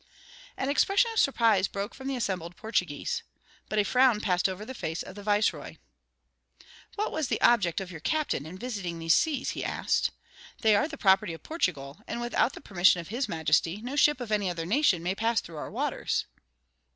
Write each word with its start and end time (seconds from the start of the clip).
An 0.57 0.67
expression 0.71 1.11
of 1.13 1.19
surprise 1.19 1.67
broke 1.67 1.93
from 1.93 2.07
the 2.07 2.15
assembled 2.15 2.55
Portuguese. 2.55 3.21
But 3.69 3.77
a 3.77 3.83
frown 3.85 4.19
passed 4.19 4.49
over 4.49 4.65
the 4.65 4.73
face 4.73 5.03
of 5.03 5.13
the 5.13 5.21
viceroy. 5.21 5.75
"What 6.95 7.11
was 7.11 7.27
the 7.27 7.39
object 7.39 7.79
of 7.79 7.91
your 7.91 7.99
captain, 7.99 8.47
in 8.47 8.57
visiting 8.57 8.97
these 8.97 9.13
seas?" 9.13 9.51
he 9.51 9.63
asked 9.63 10.09
"They 10.61 10.75
are 10.75 10.87
the 10.87 10.97
property 10.97 11.33
of 11.35 11.43
Portugal, 11.43 12.01
and 12.07 12.19
without 12.19 12.53
the 12.53 12.61
permission 12.61 12.99
of 12.99 13.09
his 13.09 13.29
majesty, 13.29 13.79
no 13.83 13.95
ship 13.95 14.19
of 14.19 14.31
any 14.31 14.49
other 14.49 14.65
nation 14.65 15.03
may 15.03 15.13
pass 15.13 15.39
through 15.39 15.57
our 15.57 15.69
waters." 15.69 16.25